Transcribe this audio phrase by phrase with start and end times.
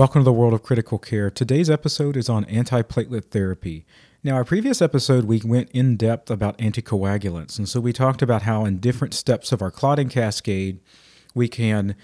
[0.00, 1.28] Welcome to the world of critical care.
[1.30, 3.84] Today's episode is on antiplatelet therapy.
[4.24, 7.58] Now, our previous episode, we went in depth about anticoagulants.
[7.58, 10.80] And so we talked about how, in different steps of our clotting cascade,
[11.34, 11.96] we can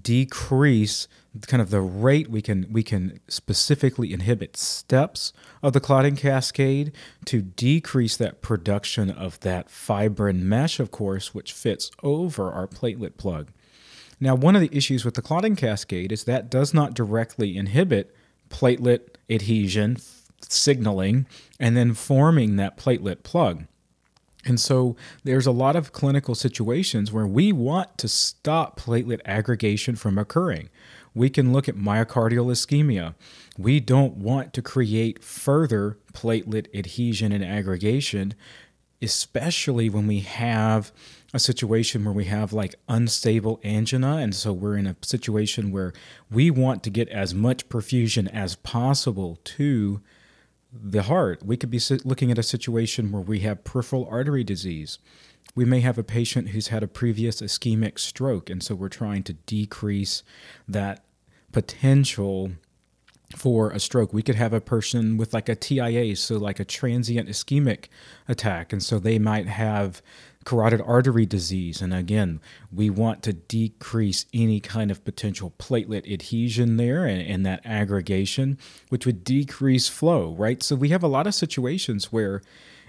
[0.00, 1.08] decrease
[1.46, 6.92] kind of the rate we can we can specifically inhibit steps of the clotting cascade
[7.26, 13.18] to decrease that production of that fibrin mesh of course which fits over our platelet
[13.18, 13.50] plug
[14.22, 18.14] now, one of the issues with the clotting cascade is that does not directly inhibit
[18.50, 19.96] platelet adhesion,
[20.48, 21.26] signaling,
[21.58, 23.64] and then forming that platelet plug.
[24.44, 24.94] And so
[25.24, 30.70] there's a lot of clinical situations where we want to stop platelet aggregation from occurring.
[31.14, 33.16] We can look at myocardial ischemia.
[33.58, 38.34] We don't want to create further platelet adhesion and aggregation,
[39.02, 40.92] especially when we have
[41.34, 44.16] a situation where we have like unstable angina.
[44.16, 45.92] And so we're in a situation where
[46.30, 50.00] we want to get as much perfusion as possible to
[50.72, 51.42] the heart.
[51.44, 54.98] We could be looking at a situation where we have peripheral artery disease.
[55.54, 58.48] We may have a patient who's had a previous ischemic stroke.
[58.48, 60.22] And so we're trying to decrease
[60.68, 61.04] that
[61.50, 62.52] potential
[63.36, 64.12] for a stroke.
[64.12, 67.86] We could have a person with like a TIA, so like a transient ischemic
[68.28, 68.72] attack.
[68.72, 70.02] And so they might have
[70.44, 71.80] carotid artery disease.
[71.80, 72.40] And again,
[72.72, 78.58] we want to decrease any kind of potential platelet adhesion there and, and, that aggregation,
[78.88, 80.62] which would decrease flow, right?
[80.62, 82.42] So we have a lot of situations where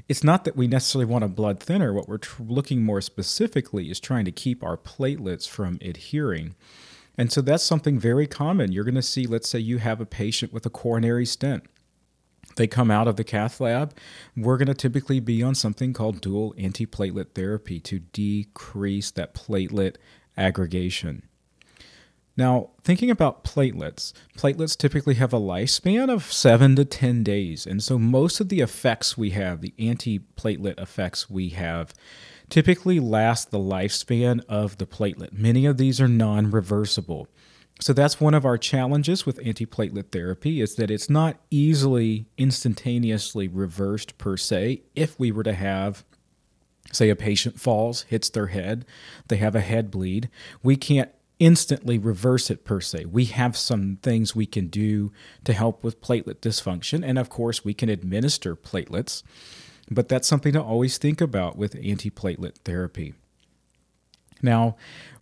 [0.08, 1.94] it's not that we necessarily want a blood thinner.
[1.94, 6.56] What we're tr- looking more specifically is trying to keep our platelets from adhering.
[7.18, 8.72] And so that's something very common.
[8.72, 11.64] You're going to see, let's say you have a patient with a coronary stent
[12.56, 13.96] they come out of the cath lab,
[14.36, 19.96] we're going to typically be on something called dual antiplatelet therapy to decrease that platelet
[20.38, 21.24] aggregation.
[22.36, 27.68] Now, thinking about platelets, platelets typically have a lifespan of seven to 10 days.
[27.68, 31.94] And so most of the effects we have, the antiplatelet effects we have,
[32.54, 35.34] typically last the lifespan of the platelet.
[35.34, 37.28] Many of these are non reversible.
[37.80, 43.48] So that's one of our challenges with antiplatelet therapy is that it's not easily instantaneously
[43.48, 46.06] reversed per se if we were to have
[46.92, 48.86] say a patient falls, hits their head,
[49.30, 50.30] they have a head bleed,
[50.62, 51.10] we can't
[51.40, 53.06] instantly reverse it per se.
[53.06, 55.12] We have some things we can do
[55.46, 59.24] to help with platelet dysfunction and of course we can administer platelets.
[59.94, 63.14] But that's something to always think about with antiplatelet therapy.
[64.42, 64.76] Now,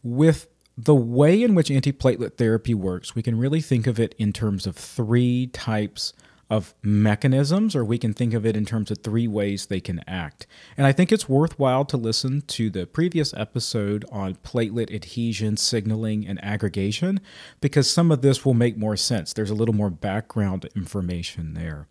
[0.04, 4.34] with the way in which antiplatelet therapy works, we can really think of it in
[4.34, 6.14] terms of three types
[6.50, 10.02] of mechanisms, or we can think of it in terms of three ways they can
[10.06, 10.46] act.
[10.76, 16.28] And I think it's worthwhile to listen to the previous episode on platelet adhesion, signaling,
[16.28, 17.22] and aggregation,
[17.62, 19.32] because some of this will make more sense.
[19.32, 21.88] There's a little more background information there.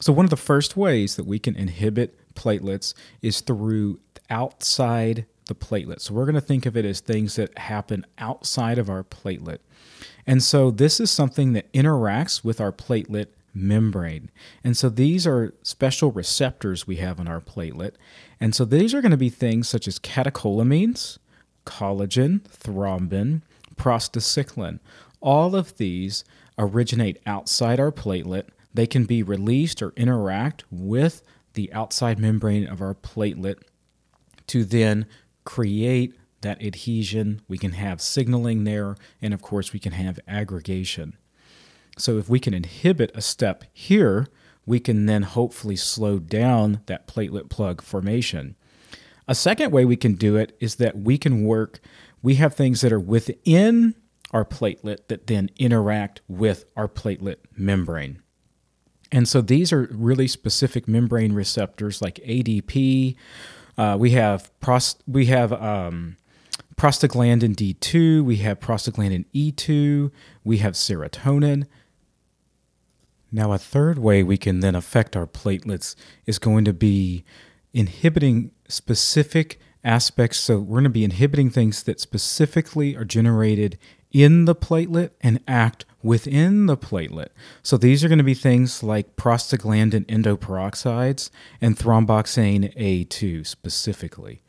[0.00, 4.00] So, one of the first ways that we can inhibit platelets is through
[4.30, 6.00] outside the platelet.
[6.00, 9.58] So we're going to think of it as things that happen outside of our platelet.
[10.26, 14.30] And so this is something that interacts with our platelet membrane.
[14.62, 17.94] And so these are special receptors we have on our platelet.
[18.38, 21.18] And so these are going to be things such as catecholamines,
[21.66, 23.42] collagen, thrombin,
[23.74, 24.78] prostacyclin.
[25.20, 26.24] All of these
[26.56, 28.44] originate outside our platelet.
[28.72, 31.22] They can be released or interact with
[31.54, 33.56] the outside membrane of our platelet
[34.48, 35.06] to then
[35.44, 37.42] create that adhesion.
[37.48, 41.16] We can have signaling there, and of course, we can have aggregation.
[41.98, 44.28] So, if we can inhibit a step here,
[44.64, 48.56] we can then hopefully slow down that platelet plug formation.
[49.26, 51.80] A second way we can do it is that we can work,
[52.22, 53.94] we have things that are within
[54.32, 58.22] our platelet that then interact with our platelet membrane.
[59.12, 63.16] And so these are really specific membrane receptors like ADP
[63.80, 66.18] uh, we have prost- we have um,
[66.76, 70.10] prostaglandin D2, we have prostaglandin E2,
[70.44, 71.66] we have serotonin.
[73.32, 75.94] Now, a third way we can then affect our platelets
[76.26, 77.24] is going to be
[77.72, 80.38] inhibiting specific aspects.
[80.40, 83.78] So, we're going to be inhibiting things that specifically are generated
[84.12, 87.28] in the platelet and act within the platelet.
[87.62, 91.30] So these are going to be things like prostaglandin endoperoxides
[91.60, 94.42] and thromboxane A2 specifically.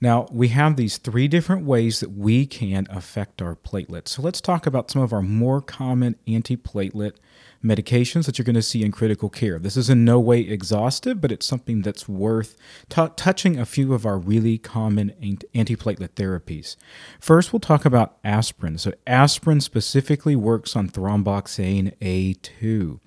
[0.00, 4.08] Now, we have these three different ways that we can affect our platelets.
[4.08, 7.14] So, let's talk about some of our more common antiplatelet
[7.62, 9.58] medications that you're going to see in critical care.
[9.58, 12.56] This is in no way exhaustive, but it's something that's worth
[12.88, 15.12] t- touching a few of our really common
[15.54, 16.76] antiplatelet therapies.
[17.20, 18.78] First, we'll talk about aspirin.
[18.78, 23.00] So, aspirin specifically works on thromboxane A2.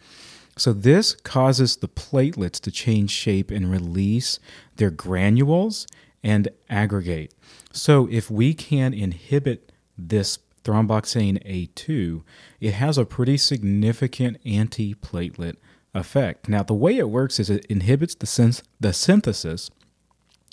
[0.57, 4.39] So, this causes the platelets to change shape and release
[4.75, 5.87] their granules
[6.23, 7.33] and aggregate.
[7.71, 12.23] So, if we can inhibit this thromboxane A2,
[12.59, 15.55] it has a pretty significant antiplatelet
[15.93, 16.47] effect.
[16.47, 19.69] Now, the way it works is it inhibits the, the synthesis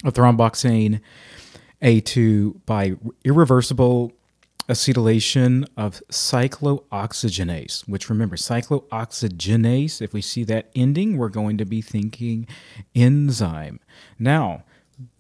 [0.05, 1.01] of thromboxane
[1.83, 4.13] A2 by irreversible
[4.69, 11.81] acetylation of cyclooxygenase, which remember, cyclooxygenase, if we see that ending, we're going to be
[11.81, 12.47] thinking
[12.95, 13.81] enzyme.
[14.19, 14.65] Now,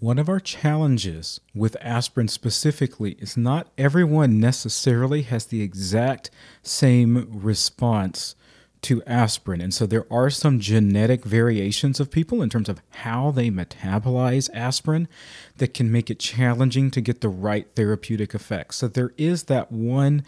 [0.00, 6.30] one of our challenges with aspirin specifically is not everyone necessarily has the exact
[6.62, 8.34] same response
[8.82, 9.60] to aspirin.
[9.60, 14.48] And so there are some genetic variations of people in terms of how they metabolize
[14.54, 15.08] aspirin
[15.56, 18.75] that can make it challenging to get the right therapeutic effect.
[18.75, 20.25] So there is that one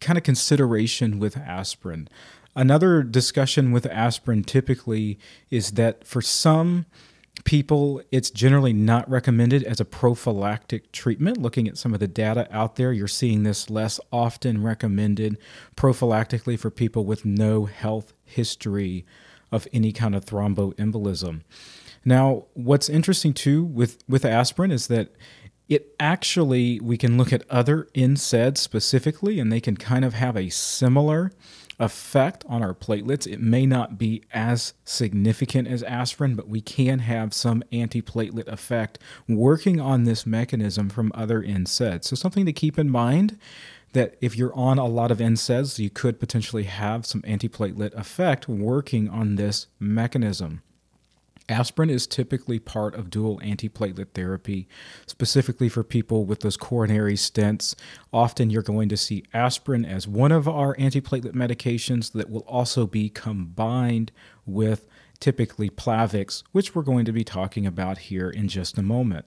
[0.00, 2.08] kind of consideration with aspirin.
[2.54, 5.18] Another discussion with aspirin typically
[5.50, 6.86] is that for some
[7.44, 11.38] people, it's generally not recommended as a prophylactic treatment.
[11.38, 15.38] Looking at some of the data out there, you're seeing this less often recommended
[15.76, 19.04] prophylactically for people with no health history
[19.52, 21.42] of any kind of thromboembolism.
[22.04, 25.14] Now, what's interesting too with, with aspirin is that
[25.68, 30.36] it actually, we can look at other NSAIDs specifically, and they can kind of have
[30.36, 31.32] a similar
[31.78, 33.30] effect on our platelets.
[33.30, 38.98] It may not be as significant as aspirin, but we can have some antiplatelet effect
[39.28, 42.04] working on this mechanism from other NSAIDs.
[42.04, 43.38] So, something to keep in mind
[43.92, 48.48] that if you're on a lot of NSAIDs, you could potentially have some antiplatelet effect
[48.48, 50.62] working on this mechanism.
[51.48, 54.66] Aspirin is typically part of dual antiplatelet therapy,
[55.06, 57.76] specifically for people with those coronary stents.
[58.12, 62.86] Often you're going to see aspirin as one of our antiplatelet medications that will also
[62.86, 64.10] be combined
[64.44, 64.86] with
[65.20, 69.26] typically Plavix, which we're going to be talking about here in just a moment.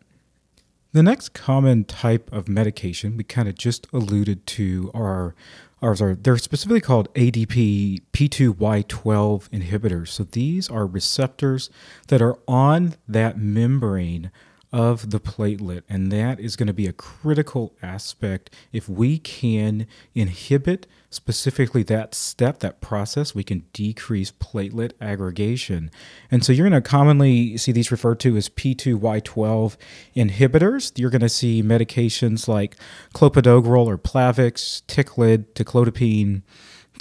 [0.91, 5.35] The next common type of medication we kind of just alluded to are
[5.83, 10.07] are, are they're specifically called ADP P2Y12 inhibitors.
[10.07, 11.69] So these are receptors
[12.07, 14.31] that are on that membrane
[14.71, 18.53] of the platelet, and that is going to be a critical aspect.
[18.71, 25.89] If we can inhibit specifically that step, that process, we can decrease platelet aggregation.
[26.29, 29.75] And so you're going to commonly see these referred to as P2Y12
[30.15, 30.91] inhibitors.
[30.97, 32.75] You're going to see medications like
[33.15, 36.43] clopidogrel or Plavix, Ticlid, ticlopidine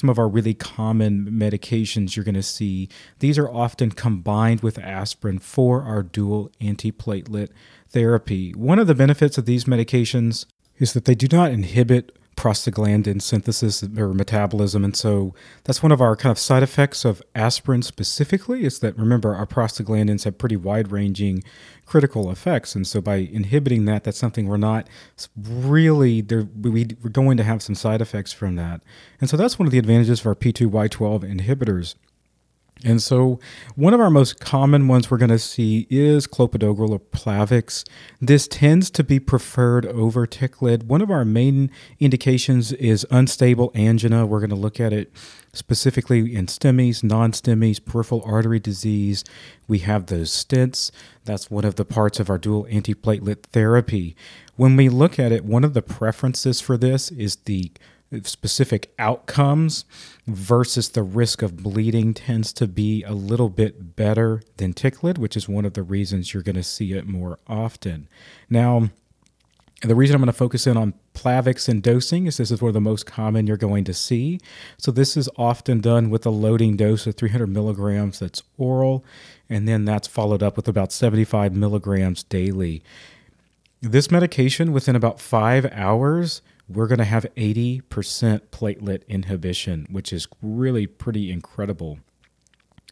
[0.00, 4.78] some of our really common medications you're going to see, these are often combined with
[4.78, 7.50] aspirin for our dual antiplatelet
[7.90, 8.52] therapy.
[8.52, 10.46] One of the benefits of these medications
[10.78, 14.84] is that they do not inhibit prostaglandin synthesis or metabolism.
[14.84, 18.96] And so that's one of our kind of side effects of aspirin specifically is that
[18.96, 21.42] remember, our prostaglandins have pretty wide ranging
[21.84, 22.76] critical effects.
[22.76, 24.88] And so by inhibiting that, that's something we're not
[25.36, 26.46] really, there.
[26.56, 28.82] we're going to have some side effects from that.
[29.20, 31.96] And so that's one of the advantages of our P2Y12 inhibitors.
[32.84, 33.40] And so,
[33.74, 37.84] one of our most common ones we're going to see is clopidogrel or Plavix.
[38.20, 40.84] This tends to be preferred over Ticlid.
[40.84, 44.26] One of our main indications is unstable angina.
[44.26, 45.12] We're going to look at it
[45.52, 49.24] specifically in STEMIs, non STEMIs, peripheral artery disease.
[49.66, 50.90] We have those stents.
[51.24, 54.16] That's one of the parts of our dual antiplatelet therapy.
[54.56, 57.70] When we look at it, one of the preferences for this is the
[58.22, 59.84] specific outcomes
[60.26, 65.36] versus the risk of bleeding tends to be a little bit better than Ticlid, which
[65.36, 68.08] is one of the reasons you're going to see it more often.
[68.48, 68.90] Now,
[69.82, 72.68] the reason I'm going to focus in on Plavix and dosing is this is one
[72.68, 74.40] of the most common you're going to see.
[74.76, 79.04] So this is often done with a loading dose of 300 milligrams that's oral,
[79.48, 82.82] and then that's followed up with about 75 milligrams daily.
[83.80, 87.82] This medication, within about five hours, we're going to have 80%
[88.50, 91.98] platelet inhibition, which is really pretty incredible.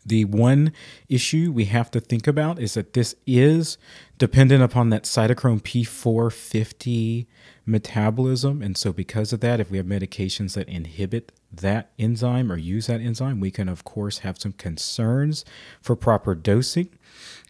[0.04, 0.72] The one
[1.08, 3.76] issue we have to think about is that this is
[4.18, 7.26] dependent upon that cytochrome P450
[7.66, 8.62] metabolism.
[8.62, 12.86] And so, because of that, if we have medications that inhibit that enzyme or use
[12.86, 15.44] that enzyme, we can, of course, have some concerns
[15.82, 16.88] for proper dosing.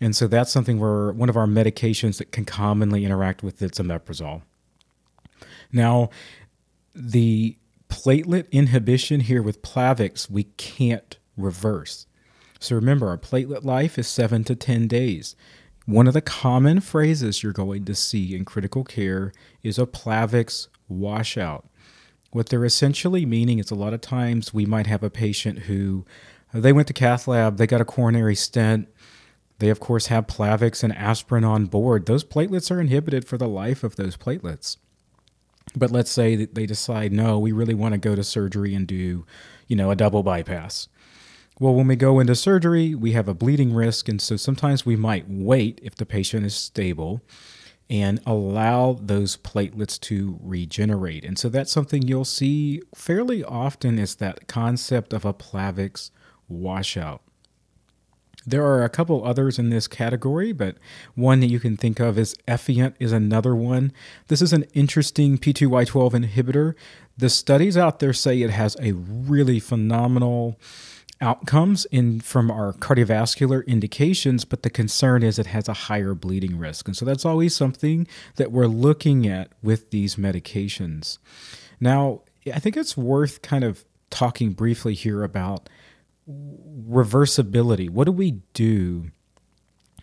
[0.01, 3.79] And so that's something where one of our medications that can commonly interact with it's
[3.79, 4.43] omeprazole.
[5.73, 6.11] Now,
[6.95, 7.57] the
[7.89, 12.07] platelet inhibition here with Plavix, we can't reverse.
[12.59, 15.37] So remember, our platelet life is seven to 10 days.
[15.85, 19.33] One of the common phrases you're going to see in critical care
[19.63, 21.69] is a Plavix washout.
[22.33, 26.05] What they're essentially meaning is a lot of times we might have a patient who
[26.53, 28.89] they went to cath lab, they got a coronary stent.
[29.59, 32.05] They, of course, have Plavix and aspirin on board.
[32.05, 34.77] Those platelets are inhibited for the life of those platelets.
[35.77, 38.87] But let's say that they decide, no, we really want to go to surgery and
[38.87, 39.27] do,
[39.69, 40.89] you know, a double bypass.
[41.61, 44.09] Well, when we go into surgery, we have a bleeding risk.
[44.09, 47.21] And so sometimes we might wait if the patient is stable
[47.89, 51.25] and allow those platelets to regenerate.
[51.25, 56.11] And so that's something you'll see fairly often is that concept of a Plavix
[56.49, 57.23] washout.
[58.47, 60.77] There are a couple others in this category, but
[61.15, 63.93] one that you can think of is Effient is another one.
[64.29, 66.75] This is an interesting P2Y12 inhibitor.
[67.19, 70.61] The studies out there say it has a really phenomenal
[71.21, 76.59] outcomes in from our cardiovascular indications, but the concern is it has a higher bleeding
[76.59, 76.87] risk.
[76.87, 81.19] And so that's always something that we're looking at with these medications.
[81.81, 82.21] Now,
[82.53, 85.69] I think it's worth kind of talking briefly here about
[86.29, 87.89] reversibility.
[87.89, 89.11] What do we do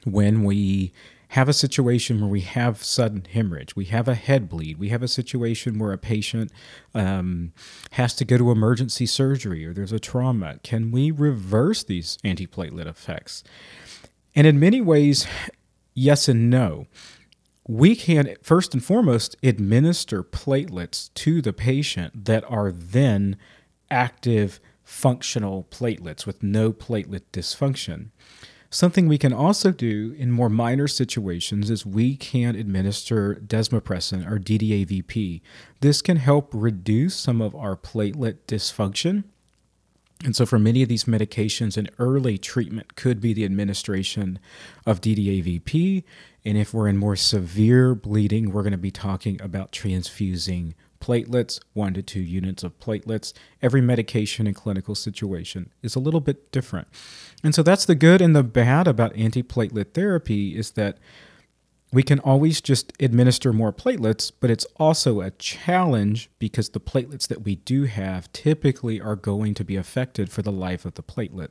[0.06, 0.94] when we
[1.30, 5.02] have a situation where we have sudden hemorrhage, we have a head bleed, we have
[5.02, 6.52] a situation where a patient
[6.94, 7.52] um,
[7.92, 10.60] has to go to emergency surgery or there's a trauma.
[10.62, 13.44] Can we reverse these antiplatelet effects?
[14.36, 15.26] And in many ways,
[15.96, 16.86] yes and no.
[17.68, 23.38] We can, first and foremost, administer platelets to the patient that are then
[23.90, 24.60] active
[24.94, 28.10] functional platelets with no platelet dysfunction.
[28.70, 34.40] Something we can also do in more minor situations is we can administer desmopressin or
[34.40, 35.42] DDAVP.
[35.82, 39.24] This can help reduce some of our platelet dysfunction.
[40.24, 44.40] And so, for many of these medications, an early treatment could be the administration
[44.86, 46.04] of DDAVP.
[46.46, 51.60] And if we're in more severe bleeding, we're going to be talking about transfusing platelets,
[51.74, 53.34] one to two units of platelets.
[53.62, 56.88] Every medication and clinical situation is a little bit different.
[57.44, 60.98] And so that's the good and the bad about antiplatelet therapy is that
[61.92, 67.28] we can always just administer more platelets, but it's also a challenge because the platelets
[67.28, 71.04] that we do have typically are going to be affected for the life of the
[71.04, 71.50] platelet.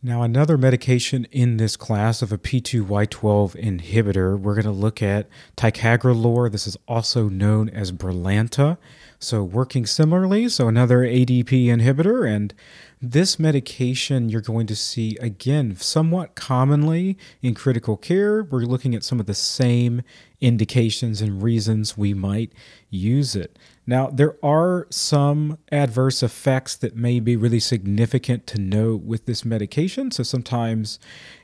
[0.00, 5.28] Now, another medication in this class of a P2Y12 inhibitor, we're going to look at
[5.56, 6.52] ticagrelor.
[6.52, 8.78] This is also known as Brilinta.
[9.18, 12.32] So, working similarly, so another ADP inhibitor.
[12.32, 12.54] And
[13.00, 18.42] this medication you're going to see again somewhat commonly in critical care.
[18.42, 20.02] We're looking at some of the same
[20.40, 22.52] indications and reasons we might
[22.90, 23.58] use it.
[23.86, 29.44] Now, there are some adverse effects that may be really significant to note with this
[29.44, 30.10] medication.
[30.10, 30.98] So sometimes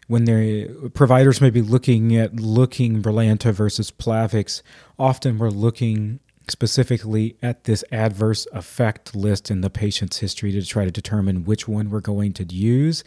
[0.06, 4.62] when the providers may be looking at looking Brilinta versus Plavix,
[4.99, 10.84] often we're looking specifically at this adverse effect list in the patient's history to try
[10.84, 13.02] to determine which one we're going to use.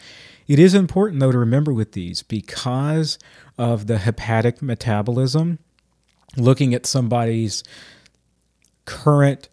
[0.47, 3.19] It is important, though, to remember with these because
[3.57, 5.59] of the hepatic metabolism,
[6.35, 7.63] looking at somebody's
[8.85, 9.49] current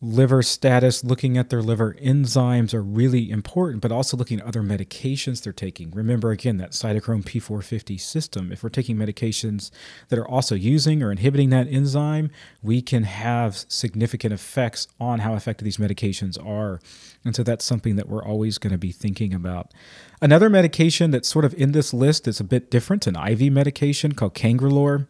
[0.00, 4.62] liver status, looking at their liver enzymes are really important, but also looking at other
[4.62, 5.90] medications they're taking.
[5.90, 8.52] Remember, again, that cytochrome P450 system.
[8.52, 9.72] If we're taking medications
[10.08, 12.30] that are also using or inhibiting that enzyme,
[12.62, 16.80] we can have significant effects on how effective these medications are.
[17.24, 19.74] And so that's something that we're always going to be thinking about.
[20.22, 24.12] Another medication that's sort of in this list is a bit different, an IV medication
[24.12, 25.08] called Cangrelor.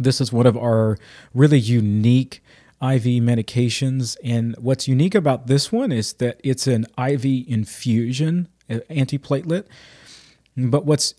[0.00, 0.98] This is one of our
[1.32, 2.42] really unique
[2.82, 4.16] IV medications.
[4.24, 9.64] And what's unique about this one is that it's an IV infusion uh, antiplatelet.
[10.56, 11.14] But what's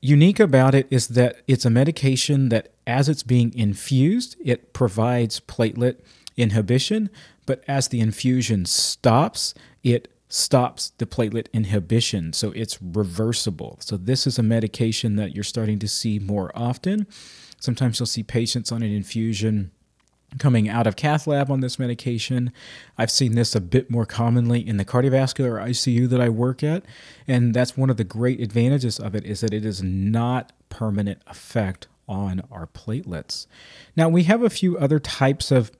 [0.00, 5.40] unique about it is that it's a medication that, as it's being infused, it provides
[5.40, 5.98] platelet
[6.36, 7.10] inhibition.
[7.46, 12.32] But as the infusion stops, it stops the platelet inhibition.
[12.32, 13.76] So it's reversible.
[13.80, 17.06] So this is a medication that you're starting to see more often.
[17.60, 19.72] Sometimes you'll see patients on an infusion
[20.38, 22.52] coming out of cath lab on this medication.
[22.96, 26.84] I've seen this a bit more commonly in the cardiovascular ICU that I work at,
[27.26, 31.20] and that's one of the great advantages of it is that it is not permanent
[31.26, 33.46] effect on our platelets.
[33.96, 35.70] Now, we have a few other types of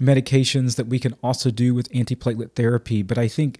[0.00, 3.58] medications that we can also do with antiplatelet therapy, but I think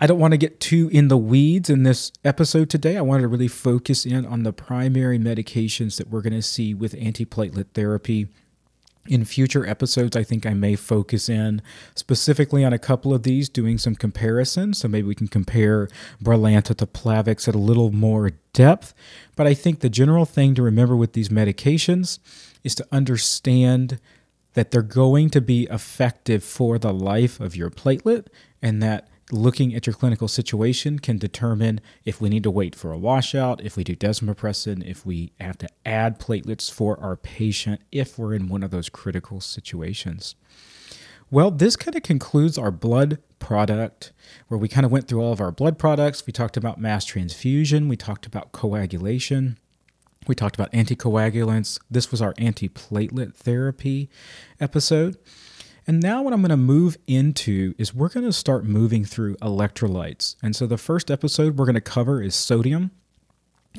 [0.00, 2.96] I don't want to get too in the weeds in this episode today.
[2.96, 6.72] I wanted to really focus in on the primary medications that we're going to see
[6.72, 8.28] with antiplatelet therapy.
[9.08, 11.62] In future episodes, I think I may focus in
[11.94, 14.78] specifically on a couple of these, doing some comparisons.
[14.78, 15.88] So maybe we can compare
[16.22, 18.92] Brilinta to Plavix at a little more depth.
[19.34, 22.18] But I think the general thing to remember with these medications
[22.62, 23.98] is to understand
[24.52, 28.26] that they're going to be effective for the life of your platelet
[28.60, 32.92] and that looking at your clinical situation can determine if we need to wait for
[32.92, 37.80] a washout, if we do desmopressin, if we have to add platelets for our patient,
[37.92, 40.34] if we're in one of those critical situations.
[41.30, 44.12] Well, this kind of concludes our blood product,
[44.48, 46.26] where we kind of went through all of our blood products.
[46.26, 49.58] We talked about mass transfusion, we talked about coagulation.
[50.26, 51.80] We talked about anticoagulants.
[51.90, 54.10] This was our antiplatelet therapy
[54.60, 55.16] episode.
[55.88, 59.36] And now, what I'm going to move into is we're going to start moving through
[59.36, 60.36] electrolytes.
[60.42, 62.90] And so, the first episode we're going to cover is sodium.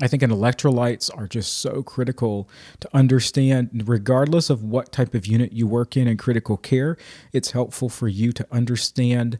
[0.01, 2.49] I think electrolytes are just so critical
[2.79, 6.97] to understand, regardless of what type of unit you work in in critical care.
[7.31, 9.37] It's helpful for you to understand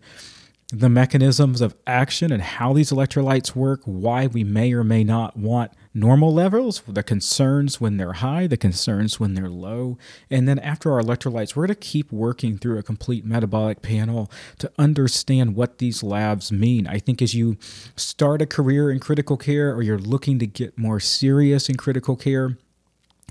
[0.72, 5.36] the mechanisms of action and how these electrolytes work, why we may or may not
[5.36, 9.98] want normal levels, the concerns when they're high, the concerns when they're low.
[10.30, 14.32] And then after our electrolytes, we're going to keep working through a complete metabolic panel
[14.60, 16.88] to understand what these labs mean.
[16.88, 17.58] I think as you
[17.96, 22.16] start a career in critical care or you're looking to get more serious in critical
[22.16, 22.58] care,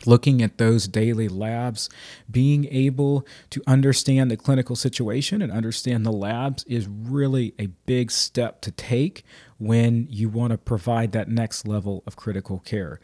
[0.07, 1.89] looking at those daily labs,
[2.31, 8.11] being able to understand the clinical situation and understand the labs is really a big
[8.11, 9.25] step to take
[9.59, 13.01] when you want to provide that next level of critical care.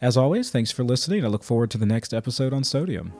[0.00, 1.24] As always, thanks for listening.
[1.24, 3.12] I look forward to the next episode on sodium.